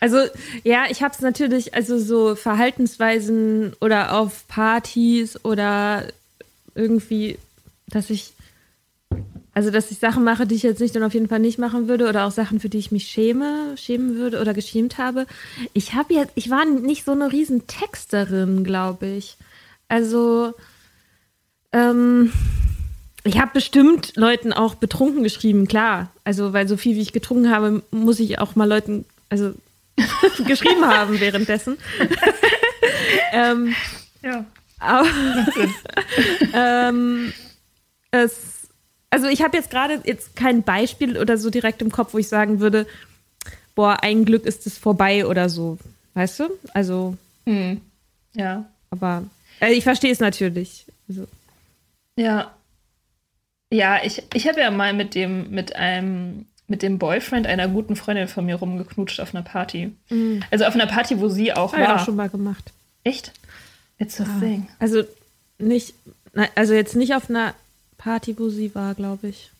[0.00, 0.18] Also
[0.64, 6.08] ja, ich habe es natürlich, also so Verhaltensweisen oder auf Partys oder
[6.74, 7.38] irgendwie,
[7.86, 8.32] dass ich,
[9.54, 11.86] also dass ich Sachen mache, die ich jetzt nicht und auf jeden Fall nicht machen
[11.86, 15.26] würde oder auch Sachen, für die ich mich schäme, schämen würde oder geschämt habe.
[15.72, 19.36] Ich habe jetzt, ich war nicht so eine riesen Texterin, glaube ich.
[19.86, 20.54] Also,
[21.70, 22.32] ähm,
[23.24, 26.10] ich habe bestimmt Leuten auch betrunken geschrieben, klar.
[26.24, 29.54] Also, weil so viel wie ich getrunken habe, muss ich auch mal Leuten, also
[30.46, 31.78] geschrieben haben währenddessen.
[33.32, 33.74] ähm,
[34.22, 34.44] ja.
[34.78, 35.06] Aber,
[36.54, 37.32] ähm,
[38.10, 38.68] es,
[39.10, 42.28] also ich habe jetzt gerade jetzt kein Beispiel oder so direkt im Kopf, wo ich
[42.28, 42.86] sagen würde,
[43.76, 45.78] boah, ein Glück ist es vorbei oder so.
[46.14, 46.50] Weißt du?
[46.74, 47.16] Also.
[47.46, 47.80] Hm.
[48.34, 48.66] Ja.
[48.90, 49.24] Aber
[49.60, 50.86] äh, ich verstehe es natürlich.
[51.08, 51.26] Also.
[52.16, 52.52] Ja.
[53.72, 57.96] Ja, ich, ich habe ja mal mit dem, mit einem, mit dem Boyfriend einer guten
[57.96, 59.92] Freundin von mir rumgeknutscht auf einer Party.
[60.10, 60.42] Mhm.
[60.50, 61.94] Also auf einer Party, wo sie auch Habe war.
[61.96, 62.70] Ich auch schon mal gemacht.
[63.02, 63.32] Echt?
[63.98, 64.40] It's a ah.
[64.40, 64.68] thing.
[64.78, 65.04] Also
[65.58, 65.94] nicht,
[66.54, 67.54] also jetzt nicht auf einer
[67.96, 69.50] Party, wo sie war, glaube ich.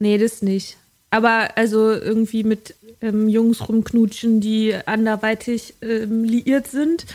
[0.00, 0.76] Nee, das nicht.
[1.10, 7.06] Aber also irgendwie mit ähm, Jungs rumknutschen, die anderweitig ähm, liiert sind,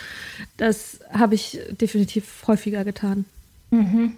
[0.56, 3.26] das habe ich definitiv häufiger getan.
[3.70, 4.14] Mhm.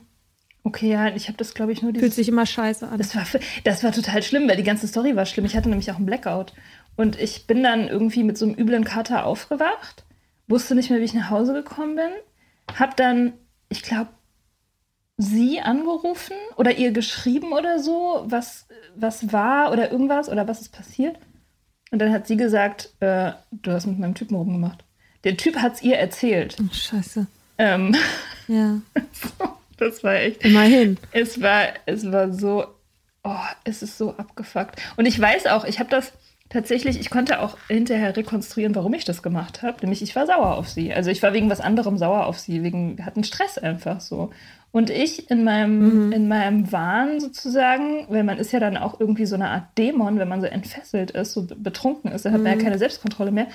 [0.65, 2.08] Okay, ja, ich habe das, glaube ich, nur dieses...
[2.08, 2.97] Fühlt sich immer scheiße an.
[2.97, 3.23] Das war,
[3.63, 5.45] das war total schlimm, weil die ganze Story war schlimm.
[5.45, 6.54] Ich hatte nämlich auch einen Blackout.
[6.95, 10.04] Und ich bin dann irgendwie mit so einem üblen Kater aufgewacht,
[10.47, 12.10] wusste nicht mehr, wie ich nach Hause gekommen bin,
[12.80, 13.34] hab dann,
[13.69, 14.10] ich glaube,
[15.17, 20.71] sie angerufen oder ihr geschrieben oder so, was, was war oder irgendwas oder was ist
[20.71, 21.19] passiert.
[21.91, 24.84] Und dann hat sie gesagt, äh, du hast mit meinem Typen rumgemacht.
[25.25, 26.58] Der Typ hat es ihr erzählt.
[26.60, 27.28] Oh, scheiße.
[27.60, 27.95] Ähm,
[28.47, 28.82] ja.
[29.12, 29.58] so.
[29.77, 30.43] Das war echt.
[30.43, 30.97] Immerhin.
[31.11, 32.65] Es war, es war so,
[33.23, 34.81] oh, es ist so abgefuckt.
[34.97, 36.13] Und ich weiß auch, ich habe das
[36.49, 39.77] tatsächlich, ich konnte auch hinterher rekonstruieren, warum ich das gemacht habe.
[39.81, 40.93] Nämlich, ich war sauer auf sie.
[40.93, 42.63] Also ich war wegen was anderem sauer auf sie.
[42.63, 44.31] Wegen, wir hatten Stress einfach so.
[44.71, 46.11] Und ich in meinem, mhm.
[46.11, 50.19] in meinem Wahn sozusagen, weil man ist ja dann auch irgendwie so eine Art Dämon,
[50.19, 52.63] wenn man so entfesselt ist, so betrunken ist, dann hat man ja mhm.
[52.63, 53.47] keine Selbstkontrolle mehr.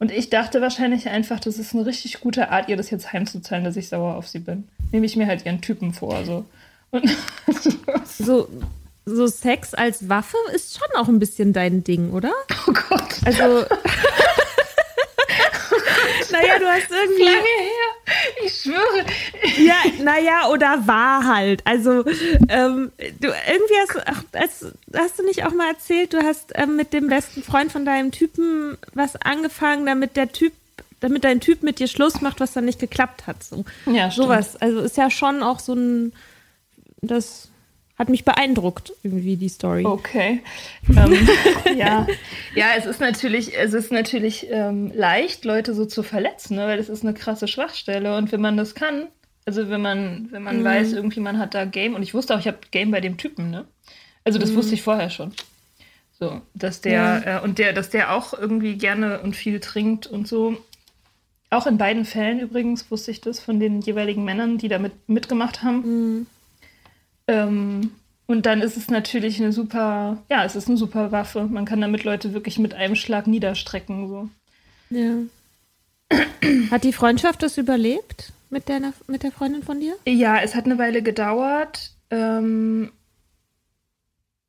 [0.00, 3.64] Und ich dachte wahrscheinlich einfach, das ist eine richtig gute Art, ihr das jetzt heimzuzahlen,
[3.64, 4.66] dass ich sauer auf sie bin.
[4.94, 6.24] Nehme ich mir halt ihren Typen vor.
[6.24, 6.44] So.
[8.04, 8.48] so,
[9.04, 12.32] so Sex als Waffe ist schon auch ein bisschen dein Ding, oder?
[12.68, 13.16] Oh Gott.
[13.24, 13.42] Also.
[16.30, 17.24] naja, du hast irgendwie.
[17.24, 17.90] Lange her.
[18.44, 19.04] Ich schwöre.
[19.58, 21.66] Ja, naja, oder war halt.
[21.66, 22.04] Also,
[22.48, 26.76] ähm, du irgendwie hast, ach, hast, hast du nicht auch mal erzählt, du hast ähm,
[26.76, 30.52] mit dem besten Freund von deinem Typen was angefangen, damit der Typ
[31.04, 33.44] damit dein Typ mit dir Schluss macht, was dann nicht geklappt hat.
[33.44, 33.66] So.
[33.84, 34.26] Ja, stimmt.
[34.26, 34.56] Sowas.
[34.56, 36.14] Also ist ja schon auch so ein,
[37.02, 37.50] das
[37.98, 39.84] hat mich beeindruckt, irgendwie die Story.
[39.84, 40.42] Okay.
[40.88, 41.28] ähm,
[41.76, 42.06] ja.
[42.54, 46.66] ja, es ist natürlich, es ist natürlich ähm, leicht, Leute so zu verletzen, ne?
[46.66, 48.16] weil das ist eine krasse Schwachstelle.
[48.16, 49.08] Und wenn man das kann,
[49.44, 50.64] also wenn man, wenn man mhm.
[50.64, 53.18] weiß, irgendwie man hat da Game, und ich wusste auch, ich habe Game bei dem
[53.18, 53.66] Typen, ne?
[54.24, 54.56] Also das mhm.
[54.56, 55.34] wusste ich vorher schon.
[56.18, 57.38] So, dass der, ja.
[57.38, 60.56] äh, und der, dass der auch irgendwie gerne und viel trinkt und so.
[61.54, 65.08] Auch in beiden Fällen übrigens wusste ich das von den jeweiligen Männern, die da mit,
[65.08, 65.76] mitgemacht haben.
[65.76, 66.26] Mhm.
[67.28, 67.92] Ähm,
[68.26, 71.44] und dann ist es natürlich eine super, ja, es ist eine super Waffe.
[71.44, 74.08] Man kann damit Leute wirklich mit einem Schlag niederstrecken.
[74.08, 74.28] So.
[74.90, 75.14] Ja.
[76.72, 79.94] Hat die Freundschaft das überlebt mit, deiner, mit der Freundin von dir?
[80.06, 81.92] Ja, es hat eine Weile gedauert.
[82.10, 82.90] Ähm,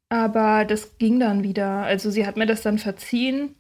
[0.09, 1.83] aber das ging dann wieder.
[1.83, 3.55] Also sie hat mir das dann verziehen.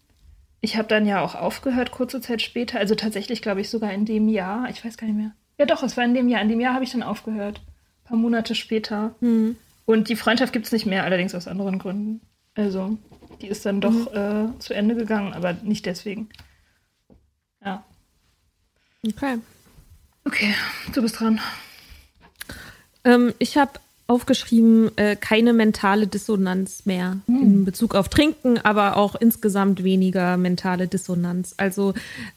[0.65, 2.79] Ich habe dann ja auch aufgehört, kurze Zeit später.
[2.79, 4.67] Also tatsächlich, glaube ich, sogar in dem Jahr.
[4.71, 5.31] Ich weiß gar nicht mehr.
[5.59, 6.41] Ja, doch, es war in dem Jahr.
[6.41, 7.61] In dem Jahr habe ich dann aufgehört
[8.05, 9.15] paar Monate später.
[9.19, 9.57] Mhm.
[9.85, 12.21] Und die Freundschaft gibt es nicht mehr, allerdings aus anderen Gründen.
[12.55, 12.97] Also,
[13.41, 14.55] die ist dann doch mhm.
[14.55, 16.29] äh, zu Ende gegangen, aber nicht deswegen.
[17.63, 17.83] Ja.
[19.05, 19.39] Okay.
[20.23, 20.55] Okay,
[20.93, 21.39] du bist dran.
[23.03, 23.73] Ähm, ich habe
[24.07, 27.41] aufgeschrieben, äh, keine mentale Dissonanz mehr mhm.
[27.41, 31.55] in Bezug auf Trinken, aber auch insgesamt weniger mentale Dissonanz.
[31.57, 31.93] Also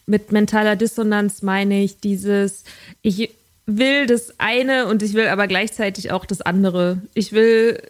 [0.06, 2.64] mit mentaler Dissonanz meine ich dieses,
[3.02, 3.34] ich
[3.66, 7.02] will das eine und ich will aber gleichzeitig auch das andere.
[7.12, 7.82] Ich will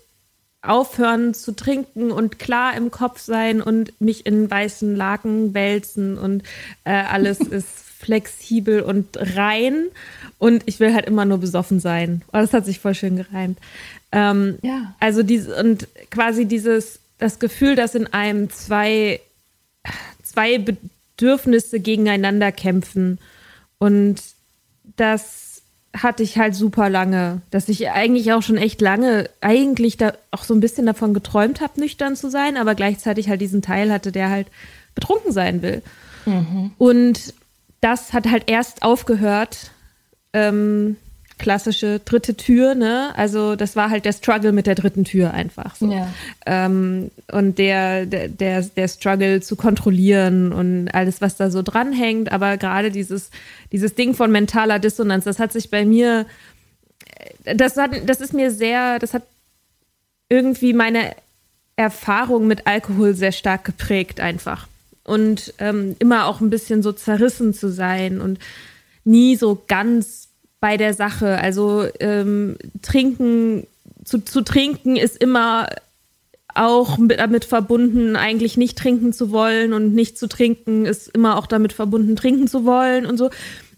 [0.61, 6.43] aufhören zu trinken und klar im Kopf sein und mich in weißen Laken wälzen und
[6.83, 9.87] äh, alles ist flexibel und rein
[10.39, 12.23] und ich will halt immer nur besoffen sein.
[12.29, 13.59] Oh, das hat sich voll schön gereimt.
[14.13, 14.95] Ähm, ja.
[15.01, 19.21] Also diese und quasi dieses das Gefühl, dass in einem zwei
[20.23, 23.19] zwei Bedürfnisse gegeneinander kämpfen
[23.79, 24.17] und
[24.97, 25.63] das
[25.97, 30.45] hatte ich halt super lange, dass ich eigentlich auch schon echt lange eigentlich da auch
[30.45, 34.13] so ein bisschen davon geträumt habe, nüchtern zu sein, aber gleichzeitig halt diesen Teil hatte,
[34.13, 34.49] der halt
[34.95, 35.83] betrunken sein will.
[36.27, 36.73] Mhm.
[36.79, 37.35] Und
[37.81, 39.71] das hat halt erst aufgehört,
[40.33, 40.97] ähm,
[41.39, 43.13] klassische dritte Tür, ne?
[43.17, 45.77] Also das war halt der Struggle mit der dritten Tür einfach.
[45.77, 45.91] So.
[45.91, 46.09] Ja.
[46.47, 52.33] Ähm, und der, der, der, der Struggle zu kontrollieren und alles, was da so dranhängt.
[52.33, 53.31] Aber gerade dieses,
[53.73, 56.27] dieses Ding von mentaler Dissonanz, das hat sich bei mir,
[57.45, 59.23] das hat, das ist mir sehr, das hat
[60.29, 61.15] irgendwie meine
[61.77, 64.67] Erfahrung mit Alkohol sehr stark geprägt einfach.
[65.05, 68.39] Und ähm, immer auch ein bisschen so zerrissen zu sein und
[69.09, 70.29] nie so ganz
[70.61, 71.39] bei der Sache.
[71.39, 73.67] Also ähm, trinken,
[74.05, 75.69] zu, zu trinken ist immer
[76.55, 81.37] auch mit, damit verbunden, eigentlich nicht trinken zu wollen und nicht zu trinken ist immer
[81.39, 83.31] auch damit verbunden, trinken zu wollen und so.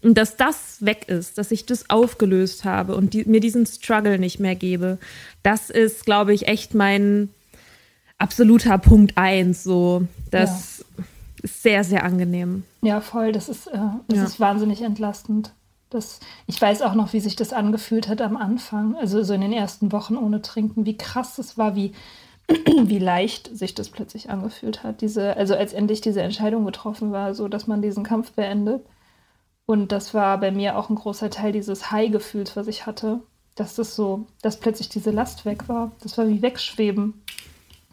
[0.02, 4.18] Und dass das weg ist, dass ich das aufgelöst habe und die, mir diesen Struggle
[4.18, 4.98] nicht mehr gebe,
[5.42, 7.28] das ist, glaube ich, echt mein
[8.16, 9.62] absoluter Punkt eins.
[9.62, 11.04] So, das ja.
[11.42, 12.64] Sehr, sehr angenehm.
[12.82, 13.32] Ja, voll.
[13.32, 14.24] Das ist, äh, das ja.
[14.24, 15.52] ist wahnsinnig entlastend.
[15.90, 19.40] Das, ich weiß auch noch, wie sich das angefühlt hat am Anfang, also so in
[19.40, 21.92] den ersten Wochen ohne Trinken, wie krass es war, wie,
[22.48, 25.00] wie leicht sich das plötzlich angefühlt hat.
[25.00, 28.86] Diese, also als endlich diese Entscheidung getroffen war, so dass man diesen Kampf beendet.
[29.66, 33.20] Und das war bei mir auch ein großer Teil dieses High-Gefühls, was ich hatte.
[33.56, 35.90] Dass das so, dass plötzlich diese Last weg war.
[36.02, 37.22] Das war wie wegschweben.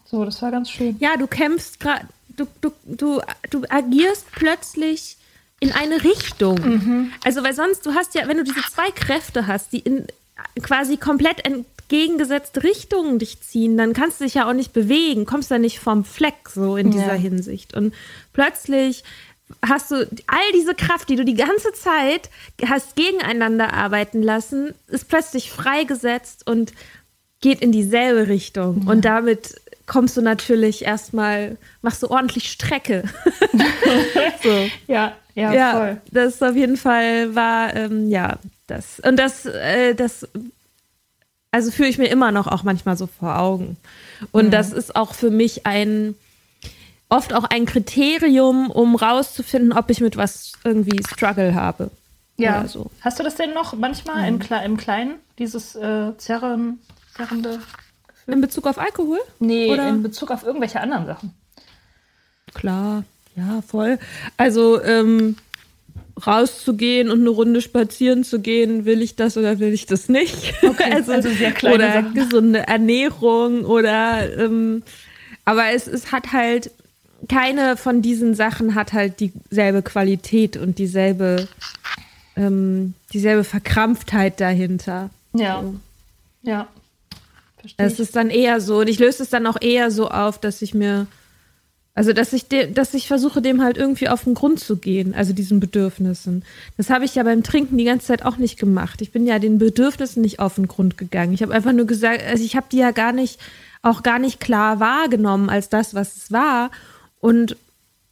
[0.05, 0.95] So, das war ganz schön.
[0.99, 2.07] Ja, du kämpfst gerade,
[2.37, 5.17] du, du, du, du agierst plötzlich
[5.59, 6.59] in eine Richtung.
[6.59, 7.11] Mhm.
[7.23, 10.07] Also, weil sonst, du hast ja, wenn du diese zwei Kräfte hast, die in
[10.61, 15.49] quasi komplett entgegengesetzte Richtungen dich ziehen, dann kannst du dich ja auch nicht bewegen, kommst
[15.49, 17.19] da nicht vom Fleck so in dieser ja.
[17.19, 17.73] Hinsicht.
[17.73, 17.93] Und
[18.33, 19.03] plötzlich
[19.65, 19.95] hast du
[20.27, 22.29] all diese Kraft, die du die ganze Zeit
[22.65, 26.73] hast gegeneinander arbeiten lassen, ist plötzlich freigesetzt und
[27.41, 28.83] geht in dieselbe Richtung.
[28.85, 28.91] Ja.
[28.91, 29.55] Und damit
[29.87, 33.03] kommst du natürlich erstmal, machst du ordentlich Strecke.
[34.43, 34.69] so.
[34.87, 36.01] Ja, ja, ja, voll.
[36.11, 38.99] Das auf jeden Fall war, ähm, ja, das.
[38.99, 40.27] Und das, äh, das,
[41.51, 43.77] also führe ich mir immer noch auch manchmal so vor Augen.
[44.31, 44.51] Und mhm.
[44.51, 46.15] das ist auch für mich ein,
[47.07, 51.91] oft auch ein Kriterium, um rauszufinden, ob ich mit was irgendwie Struggle habe.
[52.35, 52.67] Ja.
[52.67, 52.91] So.
[53.01, 54.41] Hast du das denn noch manchmal mhm.
[54.41, 56.79] im, im Kleinen, dieses äh, zerren,
[57.15, 57.59] zerrende
[58.27, 59.19] in Bezug auf Alkohol?
[59.39, 59.89] Nee, Oder?
[59.89, 61.33] in Bezug auf irgendwelche anderen Sachen.
[62.53, 63.03] Klar,
[63.35, 63.99] ja, voll.
[64.37, 65.35] Also, ähm,
[66.25, 70.53] rauszugehen und eine Runde spazieren zu gehen, will ich das oder will ich das nicht?
[70.63, 72.13] Okay, also, also sehr kleine Oder Sachen.
[72.13, 74.83] gesunde Ernährung oder ähm,
[75.45, 76.71] aber es, es hat halt
[77.29, 81.47] keine von diesen Sachen hat halt dieselbe Qualität und dieselbe
[82.35, 85.09] ähm, dieselbe Verkrampftheit dahinter.
[85.33, 85.61] Ja.
[85.61, 85.75] So.
[86.43, 86.67] Ja.
[87.77, 90.61] Es ist dann eher so, und ich löse es dann auch eher so auf, dass
[90.61, 91.07] ich mir,
[91.93, 95.13] also dass ich, de, dass ich versuche, dem halt irgendwie auf den Grund zu gehen,
[95.13, 96.43] also diesen Bedürfnissen.
[96.77, 99.01] Das habe ich ja beim Trinken die ganze Zeit auch nicht gemacht.
[99.01, 101.33] Ich bin ja den Bedürfnissen nicht auf den Grund gegangen.
[101.33, 103.39] Ich habe einfach nur gesagt, also ich habe die ja gar nicht,
[103.81, 106.71] auch gar nicht klar wahrgenommen als das, was es war.
[107.19, 107.57] Und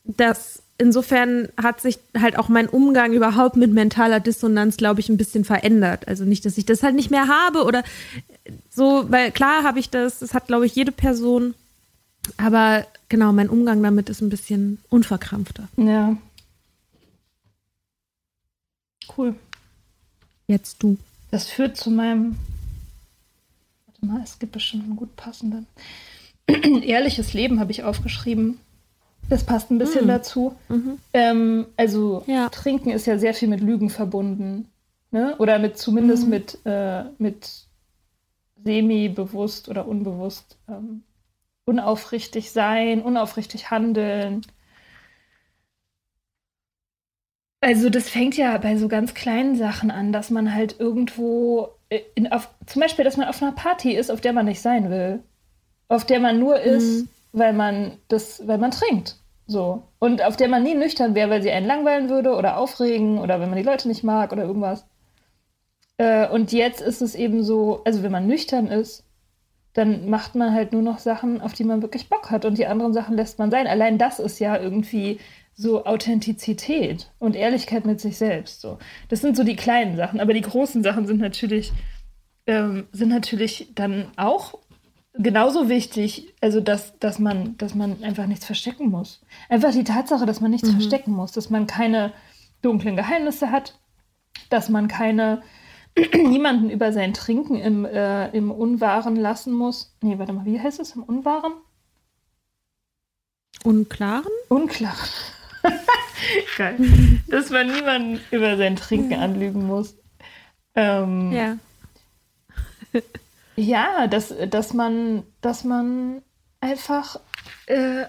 [0.04, 5.18] das insofern hat sich halt auch mein Umgang überhaupt mit mentaler Dissonanz, glaube ich, ein
[5.18, 6.08] bisschen verändert.
[6.08, 7.84] Also nicht, dass ich das halt nicht mehr habe oder
[8.76, 11.56] so, weil klar habe ich das, das hat, glaube ich, jede Person.
[12.38, 15.70] Aber genau, mein Umgang damit ist ein bisschen unverkrampfter.
[15.78, 16.18] Ja.
[19.16, 19.36] Cool.
[20.48, 20.98] Jetzt du.
[21.32, 22.36] Das führt zu meinem.
[23.86, 25.68] Warte mal, es gibt bestimmt einen gut passenden.
[26.48, 28.60] Ehrliches Leben habe ich aufgeschrieben.
[29.30, 30.10] Das passt ein bisschen mhm.
[30.10, 30.56] dazu.
[30.68, 30.98] Mhm.
[31.14, 32.50] Ähm, also ja.
[32.50, 34.68] Trinken ist ja sehr viel mit Lügen verbunden.
[35.12, 35.36] Ne?
[35.38, 36.30] Oder mit zumindest mhm.
[36.30, 37.66] mit, äh, mit
[38.65, 41.04] semi-bewusst oder unbewusst ähm,
[41.65, 44.41] unaufrichtig sein, unaufrichtig handeln.
[47.62, 52.01] Also das fängt ja bei so ganz kleinen Sachen an, dass man halt irgendwo, äh,
[52.13, 54.89] in, auf, zum Beispiel, dass man auf einer Party ist, auf der man nicht sein
[54.89, 55.23] will.
[55.88, 57.10] Auf der man nur ist, mhm.
[57.34, 59.17] weil man das, weil man trinkt.
[59.47, 59.84] So.
[59.99, 63.39] Und auf der man nie nüchtern wäre, weil sie einen langweilen würde oder aufregen oder
[63.39, 64.86] wenn man die Leute nicht mag oder irgendwas.
[65.98, 69.04] Äh, und jetzt ist es eben so, also wenn man nüchtern ist,
[69.74, 72.66] dann macht man halt nur noch Sachen, auf die man wirklich Bock hat und die
[72.66, 73.68] anderen Sachen lässt man sein.
[73.68, 75.20] Allein das ist ja irgendwie
[75.54, 78.62] so Authentizität und Ehrlichkeit mit sich selbst.
[78.62, 78.78] So.
[79.10, 81.74] Das sind so die kleinen Sachen, aber die großen Sachen sind natürlich,
[82.48, 84.58] ähm, sind natürlich dann auch
[85.14, 89.22] genauso wichtig, also dass, dass, man, dass man einfach nichts verstecken muss.
[89.50, 90.74] Einfach die Tatsache, dass man nichts mhm.
[90.74, 92.14] verstecken muss, dass man keine
[92.62, 93.78] dunklen Geheimnisse hat,
[94.50, 95.42] dass man keine
[96.14, 99.96] niemanden über sein Trinken im, äh, im Unwahren lassen muss.
[100.02, 101.54] Nee, warte mal, wie heißt es im Unwahren?
[103.64, 104.32] Unklaren?
[104.50, 105.10] Unklaren.
[106.58, 106.78] Geil.
[107.28, 109.96] Dass man niemanden über sein Trinken anlügen muss.
[110.76, 111.58] Ähm, ja.
[113.56, 116.22] ja, dass, dass, man, dass man
[116.60, 117.20] einfach
[117.68, 118.06] äh,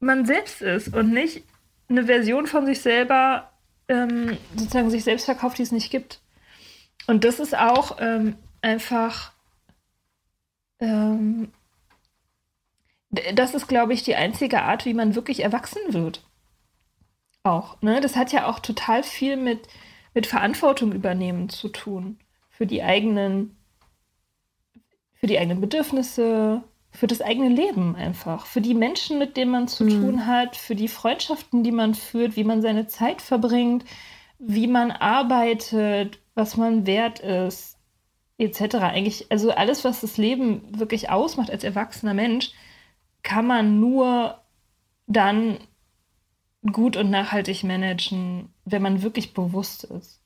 [0.00, 1.44] man selbst ist und nicht
[1.88, 3.50] eine Version von sich selber
[3.88, 6.20] ähm, sozusagen sich selbst verkauft, die es nicht gibt.
[7.06, 9.32] Und das ist auch ähm, einfach,
[10.80, 11.52] ähm,
[13.10, 16.22] das ist, glaube ich, die einzige Art, wie man wirklich erwachsen wird.
[17.42, 17.80] Auch.
[17.82, 18.00] Ne?
[18.00, 19.66] Das hat ja auch total viel mit,
[20.14, 22.18] mit Verantwortung übernehmen zu tun.
[22.50, 23.56] Für die eigenen,
[25.14, 28.46] für die eigenen Bedürfnisse, für das eigene Leben einfach.
[28.46, 29.88] Für die Menschen, mit denen man zu mhm.
[29.88, 33.84] tun hat, für die Freundschaften, die man führt, wie man seine Zeit verbringt,
[34.38, 37.76] wie man arbeitet, was man wert ist,
[38.38, 38.76] etc.
[38.76, 42.52] Eigentlich, also alles, was das Leben wirklich ausmacht als erwachsener Mensch,
[43.22, 44.40] kann man nur
[45.06, 45.58] dann
[46.72, 50.22] gut und nachhaltig managen, wenn man wirklich bewusst ist.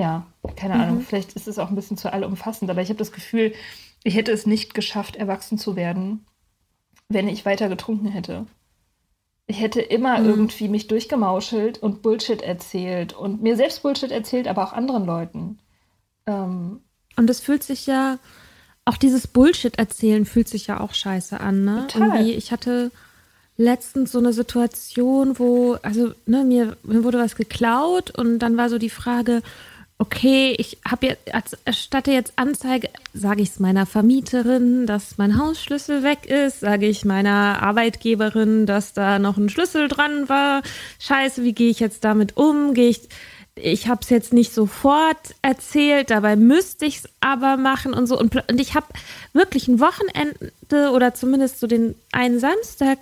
[0.00, 0.80] Ja, keine mhm.
[0.80, 3.54] Ahnung, vielleicht ist es auch ein bisschen zu allumfassend, aber ich habe das Gefühl,
[4.02, 6.26] ich hätte es nicht geschafft, erwachsen zu werden,
[7.08, 8.46] wenn ich weiter getrunken hätte.
[9.46, 10.28] Ich hätte immer mhm.
[10.28, 15.58] irgendwie mich durchgemauschelt und Bullshit erzählt und mir selbst Bullshit erzählt, aber auch anderen Leuten.
[16.26, 16.80] Ähm,
[17.16, 18.18] und es fühlt sich ja,
[18.84, 21.86] auch dieses Bullshit erzählen fühlt sich ja auch scheiße an, ne?
[21.88, 22.08] Total.
[22.08, 22.90] Irgendwie, ich hatte
[23.56, 28.68] letztens so eine Situation, wo, also, ne, mir, mir wurde was geklaut und dann war
[28.68, 29.42] so die Frage,
[29.98, 36.02] okay, ich habe jetzt, erstatte jetzt Anzeige, sage ich es meiner Vermieterin, dass mein Hausschlüssel
[36.02, 40.62] weg ist, sage ich meiner Arbeitgeberin, dass da noch ein Schlüssel dran war.
[40.98, 42.74] Scheiße, wie gehe ich jetzt damit um?
[42.74, 43.08] Gehe ich,
[43.54, 48.18] ich habe es jetzt nicht sofort erzählt, dabei müsste ich es aber machen und so.
[48.18, 48.86] Und, und ich habe
[49.32, 52.98] wirklich ein Wochenende oder zumindest so den einen Samstag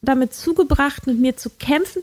[0.00, 2.02] damit zugebracht, mit mir zu kämpfen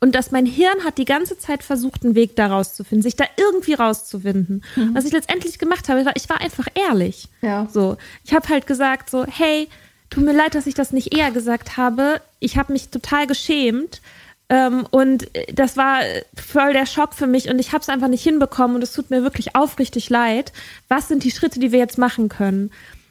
[0.00, 3.24] und dass mein Hirn hat die ganze Zeit versucht, einen Weg da rauszufinden, sich da
[3.36, 4.62] irgendwie rauszuwinden.
[4.76, 4.94] Mhm.
[4.94, 7.28] Was ich letztendlich gemacht habe, war, ich war einfach ehrlich.
[7.42, 7.66] Ja.
[7.72, 9.68] So, ich habe halt gesagt so, hey,
[10.10, 12.20] tut mir leid, dass ich das nicht eher gesagt habe.
[12.38, 14.00] Ich habe mich total geschämt.
[14.48, 16.00] Ähm, und das war
[16.34, 19.10] voll der Schock für mich und ich habe es einfach nicht hinbekommen und es tut
[19.10, 20.52] mir wirklich aufrichtig leid.
[20.88, 22.70] Was sind die Schritte, die wir jetzt machen können?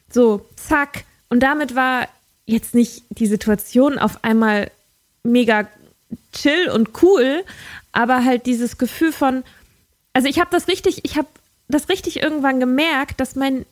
[0.09, 1.03] So, zack.
[1.29, 2.07] Und damit war
[2.45, 4.71] jetzt nicht die Situation auf einmal
[5.21, 5.67] mega
[6.33, 7.43] chill und cool,
[7.91, 9.43] aber halt dieses Gefühl von,
[10.13, 11.27] also ich habe das richtig, ich habe
[11.67, 13.65] das richtig irgendwann gemerkt, dass mein,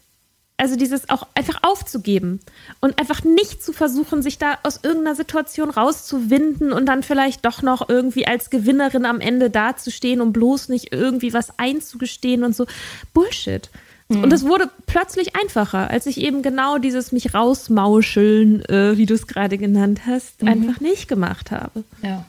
[0.58, 2.40] also dieses auch einfach aufzugeben
[2.80, 7.62] und einfach nicht zu versuchen, sich da aus irgendeiner Situation rauszuwinden und dann vielleicht doch
[7.62, 12.66] noch irgendwie als Gewinnerin am Ende dazustehen, um bloß nicht irgendwie was einzugestehen und so.
[13.14, 13.70] Bullshit.
[14.08, 14.24] Mhm.
[14.24, 19.14] Und es wurde plötzlich einfacher, als ich eben genau dieses mich rausmauscheln, äh, wie du
[19.14, 20.50] es gerade genannt hast, mhm.
[20.50, 21.84] einfach nicht gemacht habe.
[22.02, 22.26] Ja.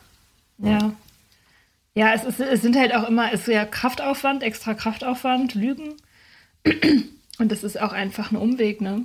[0.58, 0.92] Ja.
[1.94, 5.94] Ja, es, ist, es sind halt auch immer, es ist ja Kraftaufwand, extra Kraftaufwand, Lügen.
[7.38, 9.04] Und das ist auch einfach ein Umweg, ne?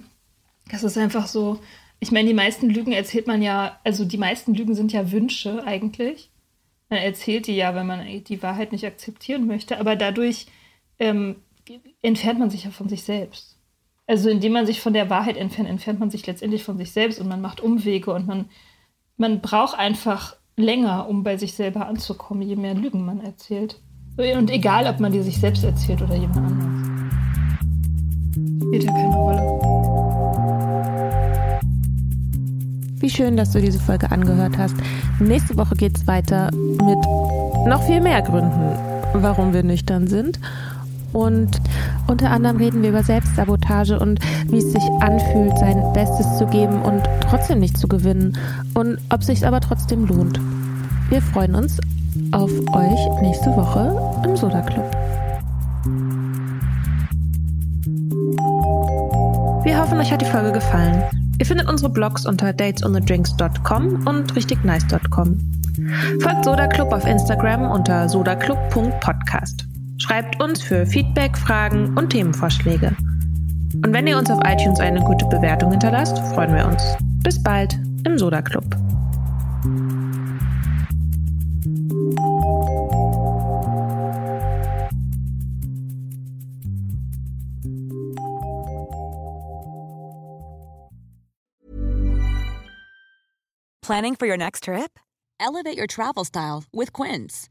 [0.69, 1.61] Das ist einfach so,
[1.99, 5.63] ich meine, die meisten Lügen erzählt man ja, also die meisten Lügen sind ja Wünsche
[5.65, 6.29] eigentlich.
[6.89, 10.47] Man erzählt die ja, wenn man die Wahrheit nicht akzeptieren möchte, aber dadurch
[10.99, 11.37] ähm,
[12.01, 13.57] entfernt man sich ja von sich selbst.
[14.07, 17.19] Also indem man sich von der Wahrheit entfernt, entfernt man sich letztendlich von sich selbst
[17.19, 18.49] und man macht Umwege und man,
[19.17, 23.79] man braucht einfach länger, um bei sich selber anzukommen, je mehr Lügen man erzählt.
[24.17, 26.91] Und egal, ob man die sich selbst erzählt oder jemand anderes.
[28.63, 29.41] Spielt ja keine Rolle.
[32.99, 34.75] Wie schön, dass du diese Folge angehört hast.
[35.19, 36.99] Nächste Woche geht es weiter mit
[37.65, 38.75] noch viel mehr Gründen,
[39.13, 40.39] warum wir nüchtern sind.
[41.13, 41.59] Und
[42.07, 46.81] unter anderem reden wir über Selbstsabotage und wie es sich anfühlt, sein Bestes zu geben
[46.81, 48.37] und trotzdem nicht zu gewinnen.
[48.73, 50.39] Und ob es sich aber trotzdem lohnt.
[51.09, 51.77] Wir freuen uns
[52.31, 54.85] auf euch nächste Woche im Soda Club.
[59.63, 61.03] Wir hoffen, euch hat die Folge gefallen.
[61.39, 65.37] Ihr findet unsere Blogs unter datesonthedrinks.com und richtignice.com.
[66.19, 69.70] Folgt Soda Club auf Instagram unter sodaclub.podcast.
[70.01, 72.95] Schreibt uns für Feedback, Fragen und Themenvorschläge.
[73.85, 76.81] Und wenn ihr uns auf iTunes eine gute Bewertung hinterlasst, freuen wir uns.
[77.21, 78.65] Bis bald im Soda Club.
[93.83, 94.99] Planning for your next trip?
[95.39, 97.50] Elevate your travel style with Quince.